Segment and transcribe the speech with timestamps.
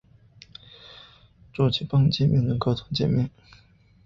[1.53, 3.29] 主机埠介面的沟通介面。